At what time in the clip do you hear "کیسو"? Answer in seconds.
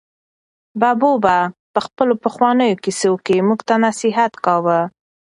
2.83-3.13